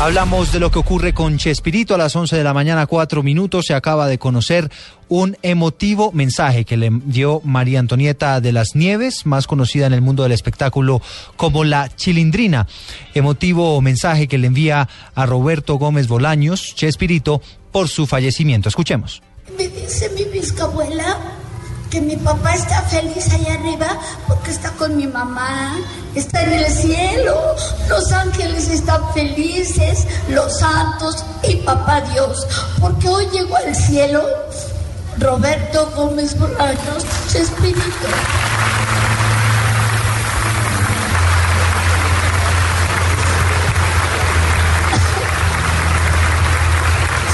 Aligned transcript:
Hablamos 0.00 0.52
de 0.52 0.60
lo 0.60 0.70
que 0.70 0.78
ocurre 0.78 1.12
con 1.12 1.38
Chespirito 1.38 1.92
a 1.92 1.98
las 1.98 2.14
11 2.14 2.36
de 2.36 2.44
la 2.44 2.54
mañana, 2.54 2.86
cuatro 2.86 3.24
minutos. 3.24 3.66
Se 3.66 3.74
acaba 3.74 4.06
de 4.06 4.16
conocer 4.16 4.70
un 5.08 5.36
emotivo 5.42 6.12
mensaje 6.12 6.64
que 6.64 6.76
le 6.76 6.88
dio 7.04 7.40
María 7.42 7.80
Antonieta 7.80 8.40
de 8.40 8.52
las 8.52 8.76
Nieves, 8.76 9.26
más 9.26 9.48
conocida 9.48 9.86
en 9.86 9.92
el 9.92 10.00
mundo 10.00 10.22
del 10.22 10.30
espectáculo 10.30 11.02
como 11.36 11.64
la 11.64 11.88
Chilindrina. 11.88 12.68
Emotivo 13.12 13.80
mensaje 13.80 14.28
que 14.28 14.38
le 14.38 14.46
envía 14.46 14.88
a 15.16 15.26
Roberto 15.26 15.74
Gómez 15.74 16.06
Bolaños, 16.06 16.76
Chespirito, 16.76 17.42
por 17.72 17.88
su 17.88 18.06
fallecimiento. 18.06 18.68
Escuchemos. 18.68 19.20
Me 19.56 19.66
dice 19.66 20.10
mi 20.10 20.22
bisabuela 20.26 21.18
que 21.90 22.00
mi 22.00 22.16
papá 22.16 22.54
está 22.54 22.82
feliz 22.82 23.32
allá 23.32 23.54
arriba 23.54 23.98
porque 24.26 24.50
está 24.50 24.70
con 24.72 24.96
mi 24.96 25.06
mamá, 25.06 25.76
está 26.14 26.42
en 26.44 26.52
el 26.52 26.66
cielo, 26.70 27.34
los 27.88 28.12
ángeles 28.12 28.68
están 28.68 29.00
felices, 29.14 30.06
los 30.28 30.58
santos 30.58 31.24
y 31.42 31.56
papá 31.56 32.02
Dios, 32.12 32.46
porque 32.80 33.08
hoy 33.08 33.26
llegó 33.32 33.56
al 33.56 33.74
cielo 33.74 34.22
Roberto 35.18 35.90
Gómez 35.96 36.38
Bolaños, 36.38 37.04
Chespirito. 37.32 37.80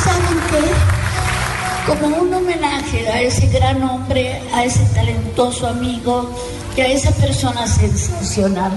¿Saben 0.05 0.41
qué? 0.51 1.91
Como 1.93 2.17
un 2.17 2.33
homenaje 2.33 3.09
a 3.09 3.21
ese 3.21 3.49
gran 3.49 3.83
hombre, 3.83 4.41
a 4.55 4.65
ese 4.65 4.85
talentoso 4.95 5.67
amigo 5.67 6.31
y 6.77 6.81
a 6.81 6.87
esa 6.89 7.11
persona 7.11 7.67
sensacional, 7.67 8.73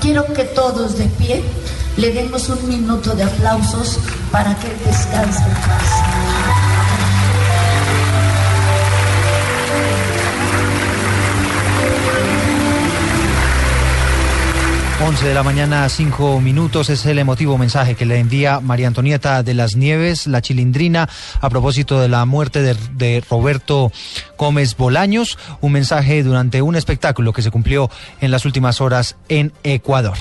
quiero 0.00 0.24
que 0.32 0.44
todos 0.44 0.98
de 0.98 1.06
pie 1.06 1.42
le 1.96 2.12
demos 2.12 2.48
un 2.48 2.68
minuto 2.68 3.14
de 3.14 3.24
aplausos 3.24 3.98
para 4.30 4.54
que 4.58 4.68
él 4.68 4.78
descanse 4.84 5.42
en 5.42 5.54
paz. 5.54 6.75
11 14.98 15.28
de 15.28 15.34
la 15.34 15.42
mañana, 15.42 15.86
5 15.88 16.40
minutos, 16.40 16.88
es 16.88 17.04
el 17.04 17.18
emotivo 17.18 17.58
mensaje 17.58 17.94
que 17.94 18.06
le 18.06 18.18
envía 18.18 18.60
María 18.60 18.86
Antonieta 18.86 19.42
de 19.42 19.52
las 19.52 19.76
Nieves, 19.76 20.26
la 20.26 20.40
chilindrina, 20.40 21.08
a 21.40 21.50
propósito 21.50 22.00
de 22.00 22.08
la 22.08 22.24
muerte 22.24 22.62
de, 22.62 22.74
de, 22.94 23.22
Roberto 23.28 23.92
Gómez 24.38 24.74
Bolaños, 24.74 25.38
un 25.60 25.72
mensaje 25.72 26.22
durante 26.22 26.62
un 26.62 26.76
espectáculo 26.76 27.34
que 27.34 27.42
se 27.42 27.50
cumplió 27.50 27.90
en 28.22 28.30
las 28.30 28.46
últimas 28.46 28.80
horas 28.80 29.16
en 29.28 29.52
Ecuador. 29.64 30.16